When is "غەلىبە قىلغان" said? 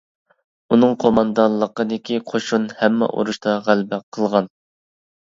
3.69-4.49